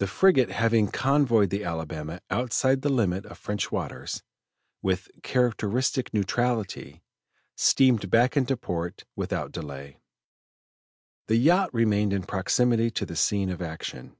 The 0.00 0.06
frigate 0.06 0.50
having 0.50 0.88
convoyed 0.88 1.48
the 1.48 1.64
Alabama 1.64 2.20
outside 2.28 2.82
the 2.82 2.90
limit 2.92 3.24
of 3.24 3.38
French 3.38 3.72
waters, 3.72 4.22
with 4.82 5.10
characteristic 5.22 6.12
neutrality, 6.12 7.02
steamed 7.56 8.10
back 8.10 8.36
into 8.36 8.54
port 8.58 9.06
without 9.16 9.50
delay; 9.50 9.96
the 11.26 11.36
yacht 11.36 11.72
remained 11.72 12.12
in 12.12 12.24
proximity 12.24 12.90
to 12.90 13.06
the 13.06 13.16
scene 13.16 13.48
of 13.48 13.62
action. 13.62 14.14